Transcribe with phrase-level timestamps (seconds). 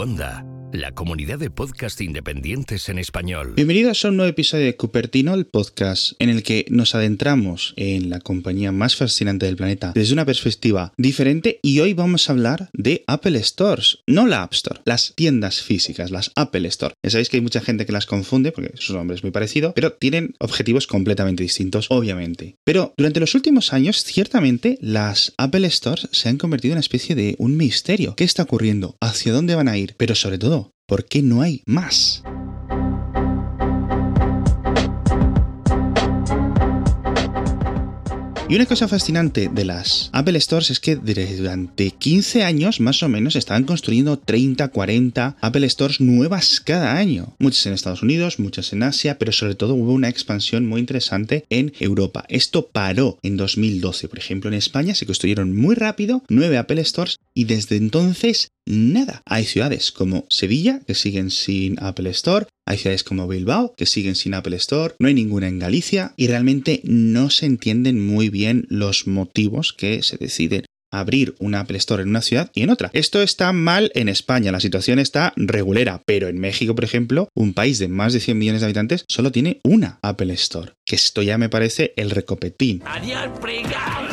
[0.00, 3.54] Cuonda, la comunidad de podcast independientes en español.
[3.56, 8.10] Bienvenidos a un nuevo episodio de Cupertino, el podcast en el que nos adentramos en
[8.10, 12.70] la compañía más fascinante del planeta desde una perspectiva diferente y hoy vamos a hablar
[12.72, 16.94] de Apple Stores, no la App Store, las tiendas físicas, las Apple Store.
[17.02, 19.72] Ya sabéis que hay mucha gente que las confunde porque su nombre es muy parecido,
[19.74, 22.56] pero tienen objetivos completamente distintos, obviamente.
[22.64, 27.14] Pero durante los últimos años, ciertamente, las Apple Stores se han convertido en una especie
[27.14, 28.14] de un misterio.
[28.14, 28.96] ¿Qué está ocurriendo?
[29.00, 29.94] ¿Hacia dónde van a ir?
[29.96, 32.22] Pero sobre todo, ¿Por qué no hay más?
[38.50, 43.08] Y una cosa fascinante de las Apple Stores es que durante 15 años más o
[43.08, 47.36] menos estaban construyendo 30, 40 Apple Stores nuevas cada año.
[47.38, 51.44] Muchas en Estados Unidos, muchas en Asia, pero sobre todo hubo una expansión muy interesante
[51.48, 52.24] en Europa.
[52.28, 54.08] Esto paró en 2012.
[54.08, 59.22] Por ejemplo, en España se construyeron muy rápido 9 Apple Stores y desde entonces nada.
[59.26, 64.14] Hay ciudades como Sevilla que siguen sin Apple Store, hay ciudades como Bilbao que siguen
[64.14, 68.66] sin Apple Store, no hay ninguna en Galicia y realmente no se entienden muy bien
[68.68, 72.90] los motivos que se deciden abrir un Apple Store en una ciudad y en otra.
[72.92, 77.54] Esto está mal en España, la situación está regulera, pero en México, por ejemplo, un
[77.54, 81.22] país de más de 100 millones de habitantes solo tiene una Apple Store, que esto
[81.22, 82.82] ya me parece el recopetín.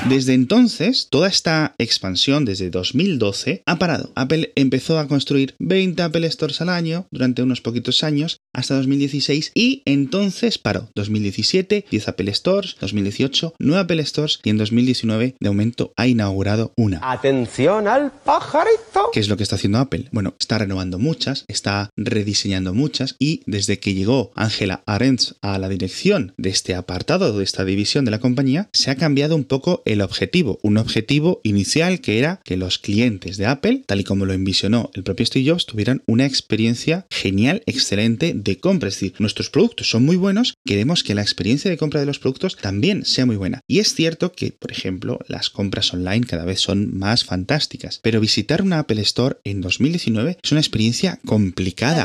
[0.08, 4.12] Desde entonces, toda esta expansión desde 2012 ha parado.
[4.14, 9.54] Apple empezó a construir 20 Apple Stores al año durante unos poquitos años hasta 2016
[9.56, 10.92] y entonces paró.
[10.94, 16.74] 2017, 10 Apple Stores, 2018, 9 Apple Stores y en 2019 de momento ha inaugurado
[16.78, 17.00] una.
[17.02, 19.10] Atención al pajarito.
[19.12, 20.10] ¿Qué es lo que está haciendo Apple?
[20.12, 25.70] Bueno, está renovando muchas, está rediseñando muchas y desde que llegó Angela Arendts a la
[25.70, 29.82] dirección de este apartado, de esta división de la compañía, se ha cambiado un poco
[29.86, 34.26] el objetivo, un objetivo inicial que era que los clientes de Apple, tal y como
[34.26, 38.90] lo envisionó el propio Steve Jobs, tuvieran una experiencia genial, excelente de compra.
[38.90, 42.20] Es decir, nuestros productos son muy buenos, queremos que la experiencia de compra de los
[42.20, 43.62] productos también sea muy buena.
[43.68, 48.20] Y es cierto que, por ejemplo, las compras online cada vez son más fantásticas, pero
[48.20, 52.04] visitar una Apple Store en 2019 es una experiencia complicada.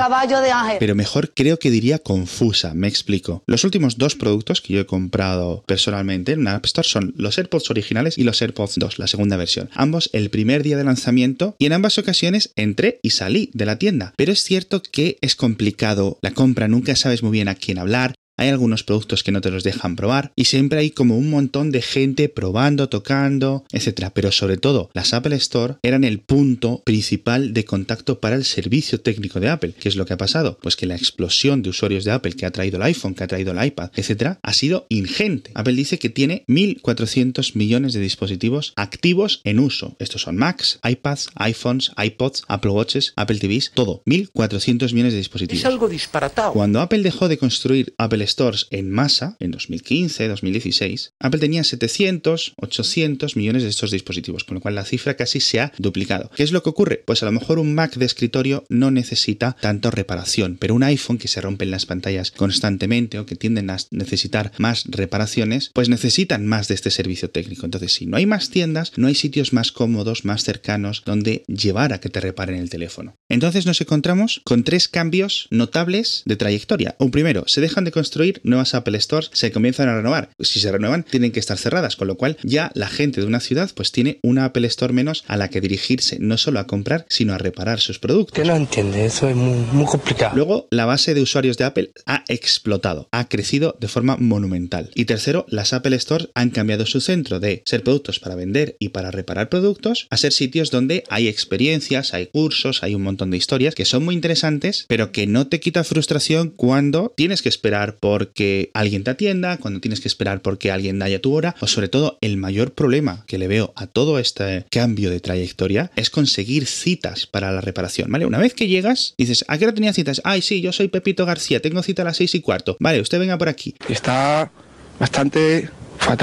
[0.79, 3.43] Pero mejor creo que diría confusa, me explico.
[3.47, 7.39] Los últimos dos productos que yo he comprado personalmente en una App Store son los
[7.39, 9.71] AirPods originales y los AirPods 2, la segunda versión.
[9.75, 13.79] Ambos el primer día de lanzamiento y en ambas ocasiones entré y salí de la
[13.79, 14.15] tienda.
[14.17, 18.15] Pero es cierto que es complicado la compra, nunca sabes muy bien a quién hablar,
[18.43, 21.71] hay algunos productos que no te los dejan probar y siempre hay como un montón
[21.71, 24.09] de gente probando, tocando, etc.
[24.13, 29.01] Pero sobre todo, las Apple Store eran el punto principal de contacto para el servicio
[29.01, 29.75] técnico de Apple.
[29.79, 30.59] ¿Qué es lo que ha pasado?
[30.61, 33.29] Pues que la explosión de usuarios de Apple que ha traído el iPhone, que ha
[33.29, 35.53] traído el iPad, etc., ha sido ingente.
[35.55, 39.95] Apple dice que tiene 1.400 millones de dispositivos activos en uso.
[39.99, 44.03] Estos son Macs, iPads, iPhones, iPods, Apple Watches, Apple TVs, todo.
[44.07, 45.61] 1.400 millones de dispositivos.
[45.61, 46.53] Es algo disparatado.
[46.53, 52.55] Cuando Apple dejó de construir Apple Stores en masa, en 2015, 2016, Apple tenía 700,
[52.57, 56.31] 800 millones de estos dispositivos, con lo cual la cifra casi se ha duplicado.
[56.35, 57.03] ¿Qué es lo que ocurre?
[57.07, 61.19] Pues a lo mejor un Mac de escritorio no necesita tanto reparación, pero un iPhone
[61.19, 65.89] que se rompe en las pantallas constantemente o que tienden a necesitar más reparaciones, pues
[65.89, 67.65] necesitan más de este servicio técnico.
[67.65, 71.93] Entonces, si no hay más tiendas, no hay sitios más cómodos, más cercanos, donde llevar
[71.93, 73.15] a que te reparen el teléfono.
[73.29, 76.97] Entonces nos encontramos con tres cambios notables de trayectoria.
[76.99, 78.12] Un primero, se dejan de construir
[78.43, 80.31] nuevas Apple Stores se comienzan a renovar.
[80.39, 83.41] Si se renuevan, tienen que estar cerradas, con lo cual ya la gente de una
[83.41, 87.07] ciudad pues tiene una Apple Store menos a la que dirigirse, no solo a comprar,
[87.09, 88.35] sino a reparar sus productos.
[88.35, 90.37] Que no entiende, eso es muy, muy complicado.
[90.37, 94.91] Luego, la base de usuarios de Apple ha explotado, ha crecido de forma monumental.
[94.95, 98.91] Y tercero, las Apple Stores han cambiado su centro de ser productos para vender y
[98.91, 103.37] para reparar productos a ser sitios donde hay experiencias, hay cursos, hay un montón de
[103.37, 107.97] historias que son muy interesantes, pero que no te quita frustración cuando tienes que esperar
[108.03, 111.87] porque alguien te atienda, cuando tienes que esperar porque alguien haya tu hora, o sobre
[111.87, 116.67] todo el mayor problema que le veo a todo este cambio de trayectoria es conseguir
[116.67, 118.27] citas para la reparación, ¿vale?
[118.27, 120.21] Una vez que llegas, dices, ¿a qué hora tenía citas?
[120.25, 122.77] Ay, sí, yo soy Pepito García, tengo cita a las seis y cuarto.
[122.81, 123.77] Vale, usted venga por aquí.
[123.89, 124.51] Está
[124.99, 125.71] bastante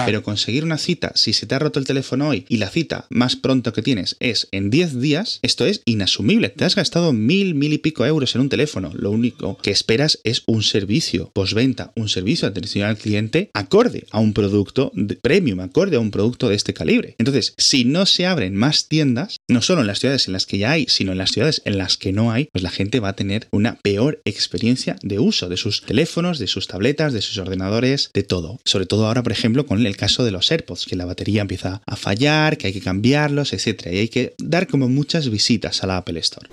[0.05, 3.05] Pero conseguir una cita, si se te ha roto el teléfono hoy y la cita
[3.09, 6.49] más pronto que tienes es en 10 días, esto es inasumible.
[6.49, 8.91] Te has gastado mil, mil y pico euros en un teléfono.
[8.93, 14.05] Lo único que esperas es un servicio postventa, un servicio de atención al cliente acorde
[14.11, 14.91] a un producto
[15.21, 17.15] premium, acorde a un producto de este calibre.
[17.17, 20.57] Entonces, si no se abren más tiendas, no solo en las ciudades en las que
[20.57, 23.09] ya hay, sino en las ciudades en las que no hay, pues la gente va
[23.09, 27.37] a tener una peor experiencia de uso de sus teléfonos, de sus tabletas, de sus
[27.37, 28.59] ordenadores, de todo.
[28.63, 31.81] Sobre todo ahora, por ejemplo, con el caso de los AirPods, que la batería empieza
[31.85, 33.87] a fallar, que hay que cambiarlos, etc.
[33.91, 36.49] Y hay que dar como muchas visitas a la Apple Store.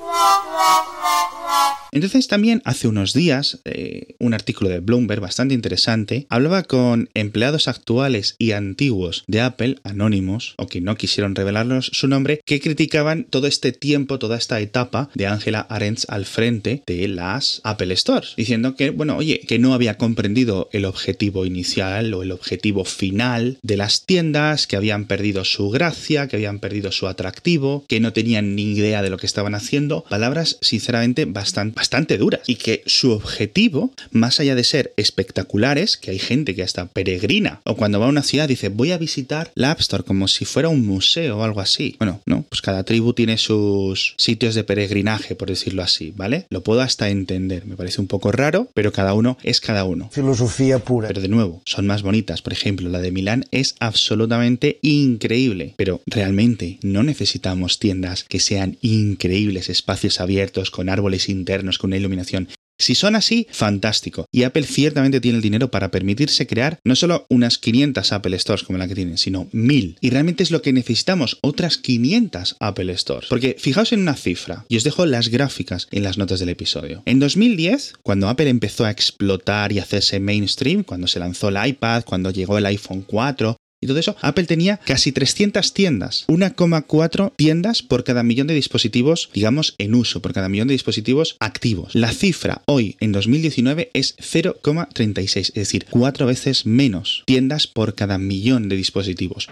[1.97, 7.69] Entonces también hace unos días eh, un artículo de Bloomberg bastante interesante hablaba con empleados
[7.69, 12.86] actuales y antiguos de Apple, anónimos, o que no quisieron revelarnos su nombre, que criticaban
[13.31, 18.35] todo este tiempo, toda esta etapa de Angela Arendts al frente de las Apple Stores,
[18.37, 23.59] diciendo que, bueno, oye, que no había comprendido el objetivo inicial o el objetivo final
[23.63, 28.13] de las tiendas, que habían perdido su gracia, que habían perdido su atractivo, que no
[28.13, 30.05] tenían ni idea de lo que estaban haciendo.
[30.09, 36.11] Palabras, sinceramente, bastante bastante duras y que su objetivo, más allá de ser espectaculares, que
[36.11, 39.51] hay gente que hasta peregrina o cuando va a una ciudad dice voy a visitar
[39.55, 41.97] la App Store como si fuera un museo o algo así.
[41.99, 46.47] Bueno, no, pues cada tribu tiene sus sitios de peregrinaje, por decirlo así, ¿vale?
[46.51, 50.09] Lo puedo hasta entender, me parece un poco raro, pero cada uno es cada uno.
[50.13, 51.09] Filosofía pura.
[51.09, 52.43] Pero de nuevo, son más bonitas.
[52.43, 58.79] Por ejemplo, la de Milán es absolutamente increíble, pero realmente no necesitamos tiendas que sean
[58.81, 62.49] increíbles, espacios abiertos con árboles internos con una iluminación.
[62.79, 64.27] Si son así, fantástico.
[64.31, 68.65] Y Apple ciertamente tiene el dinero para permitirse crear no solo unas 500 Apple Stores
[68.65, 69.99] como la que tienen, sino 1000.
[70.01, 73.29] Y realmente es lo que necesitamos, otras 500 Apple Stores.
[73.29, 77.03] Porque fijaos en una cifra, y os dejo las gráficas en las notas del episodio.
[77.07, 82.05] En 2010, cuando Apple empezó a explotar y hacerse mainstream, cuando se lanzó el iPad,
[82.05, 87.83] cuando llegó el iPhone 4, y todo eso, Apple tenía casi 300 tiendas, 1,4 tiendas
[87.83, 91.95] por cada millón de dispositivos, digamos, en uso, por cada millón de dispositivos activos.
[91.95, 98.17] La cifra hoy, en 2019, es 0,36, es decir, cuatro veces menos tiendas por cada
[98.17, 99.49] millón de dispositivos.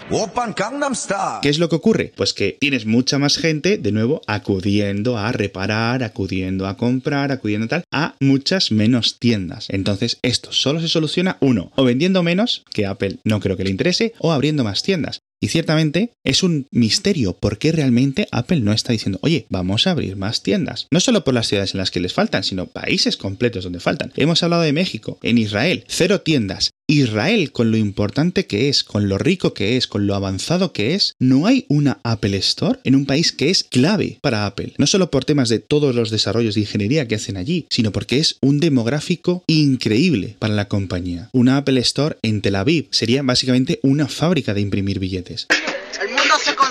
[1.43, 2.13] ¿Qué es lo que ocurre?
[2.17, 7.67] Pues que tienes mucha más gente, de nuevo, acudiendo a reparar, acudiendo a comprar, acudiendo
[7.67, 9.67] a tal, a muchas menos tiendas.
[9.69, 13.71] Entonces, esto solo se soluciona, uno, o vendiendo menos, que Apple no creo que le
[13.71, 15.21] interese, o abriendo más tiendas.
[15.45, 19.91] Y ciertamente es un misterio por qué realmente Apple no está diciendo, oye, vamos a
[19.91, 20.87] abrir más tiendas.
[20.91, 24.11] No solo por las ciudades en las que les faltan, sino países completos donde faltan.
[24.17, 26.71] Hemos hablado de México, en Israel, cero tiendas.
[26.87, 30.95] Israel, con lo importante que es, con lo rico que es, con lo avanzado que
[30.95, 34.75] es, no hay una Apple Store en un país que es clave para Apple.
[34.77, 38.19] No solo por temas de todos los desarrollos de ingeniería que hacen allí, sino porque
[38.19, 41.31] es un demográfico increíble para la compañía.
[41.33, 45.47] Una Apple Store en Tel Aviv sería básicamente una fábrica de imprimir billetes.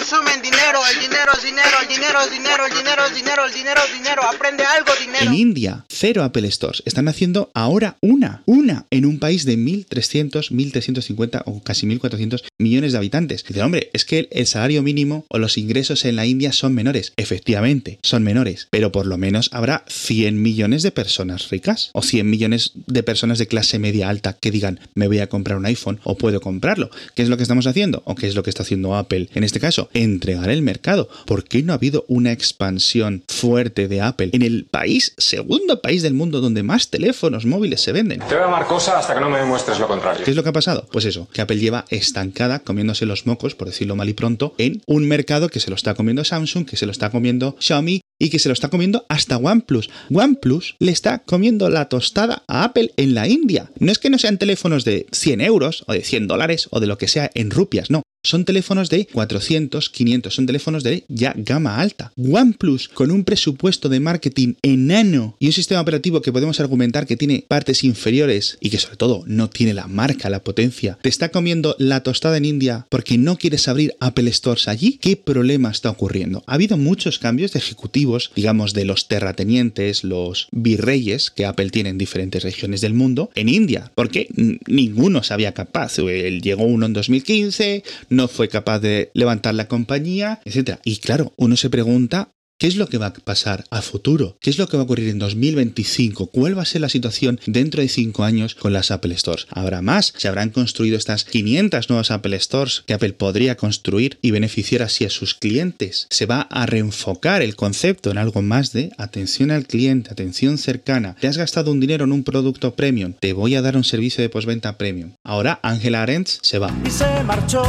[0.03, 5.25] Dinero, el dinero el dinero el dinero el dinero, aprende algo, dinero.
[5.25, 6.83] En India, cero Apple Stores.
[6.85, 12.91] Están haciendo ahora una, una, en un país de 1.300, 1.350 o casi 1.400 millones
[12.91, 13.45] de habitantes.
[13.47, 17.13] Dice, hombre, es que el salario mínimo o los ingresos en la India son menores.
[17.15, 22.29] Efectivamente, son menores, pero por lo menos habrá 100 millones de personas ricas o 100
[22.29, 26.01] millones de personas de clase media alta que digan, me voy a comprar un iPhone
[26.03, 26.89] o puedo comprarlo.
[27.15, 28.03] ¿Qué es lo que estamos haciendo?
[28.05, 29.29] ¿O qué es lo que está haciendo Apple?
[29.33, 31.09] en este caso, entregar el mercado.
[31.25, 36.01] ¿Por qué no ha habido una expansión fuerte de Apple en el país, segundo país
[36.01, 38.19] del mundo donde más teléfonos móviles se venden?
[38.19, 40.23] Te voy a amar cosa hasta que no me demuestres lo contrario.
[40.23, 40.87] ¿Qué es lo que ha pasado?
[40.91, 44.81] Pues eso, que Apple lleva estancada, comiéndose los mocos, por decirlo mal y pronto, en
[44.85, 48.29] un mercado que se lo está comiendo Samsung, que se lo está comiendo Xiaomi y
[48.29, 49.89] que se lo está comiendo hasta OnePlus.
[50.11, 53.69] OnePlus le está comiendo la tostada a Apple en la India.
[53.79, 56.87] No es que no sean teléfonos de 100 euros o de 100 dólares o de
[56.87, 61.33] lo que sea en rupias, no son teléfonos de 400, 500, son teléfonos de ya
[61.35, 62.11] gama alta.
[62.17, 67.17] OnePlus, con un presupuesto de marketing enano y un sistema operativo que podemos argumentar que
[67.17, 71.29] tiene partes inferiores y que sobre todo no tiene la marca, la potencia, te está
[71.29, 74.97] comiendo la tostada en India porque no quieres abrir Apple Stores allí.
[75.01, 76.43] ¿Qué problema está ocurriendo?
[76.47, 81.89] Ha habido muchos cambios de ejecutivos, digamos, de los terratenientes, los virreyes que Apple tiene
[81.89, 84.29] en diferentes regiones del mundo, en India, porque
[84.67, 85.99] ninguno sabía capaz.
[85.99, 90.79] Él llegó uno en 2015, no fue capaz de levantar la compañía, etc.
[90.83, 92.29] Y claro, uno se pregunta
[92.63, 94.37] ¿Qué es lo que va a pasar a futuro?
[94.39, 96.27] ¿Qué es lo que va a ocurrir en 2025?
[96.27, 99.47] ¿Cuál va a ser la situación dentro de 5 años con las Apple Stores?
[99.49, 100.13] ¿Habrá más?
[100.15, 105.03] ¿Se habrán construido estas 500 nuevas Apple Stores que Apple podría construir y beneficiar así
[105.03, 106.07] a sus clientes?
[106.09, 111.17] ¿Se va a reenfocar el concepto en algo más de atención al cliente, atención cercana?
[111.19, 113.11] ¿Te has gastado un dinero en un producto premium?
[113.19, 115.11] Te voy a dar un servicio de postventa premium.
[115.25, 116.73] Ahora Angela Arendts se va.
[116.85, 117.63] Y se marchó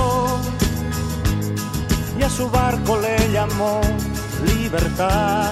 [2.19, 3.81] y a su barco le llamó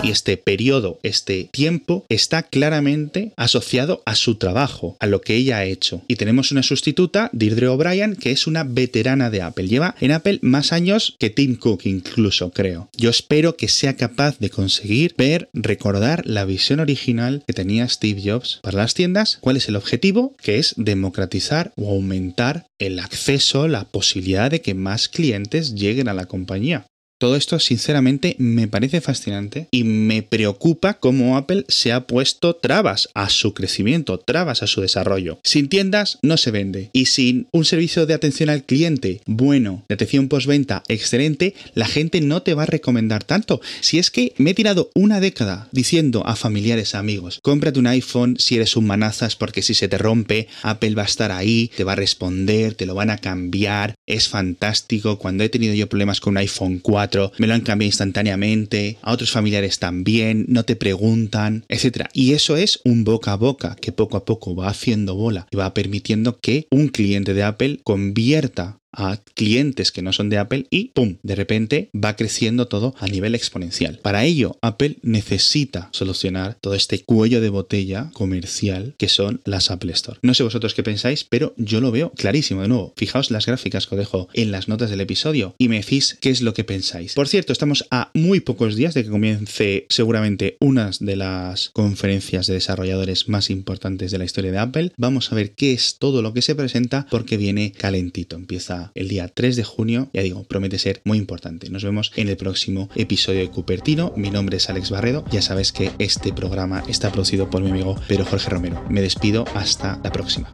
[0.03, 5.59] Y este periodo, este tiempo, está claramente asociado a su trabajo, a lo que ella
[5.59, 6.03] ha hecho.
[6.09, 9.69] Y tenemos una sustituta, Deirdre O'Brien, que es una veterana de Apple.
[9.69, 12.89] Lleva en Apple más años que Tim Cook incluso, creo.
[12.97, 18.23] Yo espero que sea capaz de conseguir ver, recordar la visión original que tenía Steve
[18.25, 23.69] Jobs para las tiendas, cuál es el objetivo, que es democratizar o aumentar el acceso,
[23.69, 26.87] la posibilidad de que más clientes lleguen a la compañía.
[27.23, 33.11] Todo esto sinceramente me parece fascinante y me preocupa cómo Apple se ha puesto trabas
[33.15, 35.39] a su crecimiento, trabas a su desarrollo.
[35.45, 39.95] Sin tiendas no se vende y sin un servicio de atención al cliente bueno, de
[39.95, 43.61] atención postventa excelente, la gente no te va a recomendar tanto.
[43.83, 48.35] Si es que me he tirado una década diciendo a familiares, amigos, cómprate un iPhone
[48.41, 51.85] si eres un manazas porque si se te rompe, Apple va a estar ahí, te
[51.85, 55.21] va a responder, te lo van a cambiar, es fantástico.
[55.21, 59.13] Cuando he tenido yo problemas con un iPhone 4, me lo han cambiado instantáneamente, a
[59.13, 62.09] otros familiares también, no te preguntan, etc.
[62.13, 65.57] Y eso es un boca a boca que poco a poco va haciendo bola y
[65.57, 70.67] va permitiendo que un cliente de Apple convierta a clientes que no son de Apple
[70.71, 71.17] y ¡pum!
[71.23, 73.99] De repente va creciendo todo a nivel exponencial.
[74.03, 79.93] Para ello, Apple necesita solucionar todo este cuello de botella comercial que son las Apple
[79.93, 80.19] Store.
[80.23, 82.93] No sé vosotros qué pensáis, pero yo lo veo clarísimo de nuevo.
[82.97, 86.31] Fijaos las gráficas que os dejo en las notas del episodio y me decís qué
[86.31, 87.15] es lo que pensáis.
[87.15, 92.47] Por cierto, estamos a muy pocos días de que comience seguramente una de las conferencias
[92.47, 94.93] de desarrolladores más importantes de la historia de Apple.
[94.97, 98.37] Vamos a ver qué es todo lo que se presenta porque viene calentito.
[98.37, 100.11] Empieza el día 3 de junio.
[100.13, 101.71] Ya digo, promete ser muy importante.
[101.71, 104.13] Nos vemos en el próximo episodio de Cupertino.
[104.17, 105.25] Mi nombre es Alex Barredo.
[105.31, 108.85] Ya sabes que este programa está producido por mi amigo Pedro Jorge Romero.
[108.89, 110.53] Me despido hasta la próxima.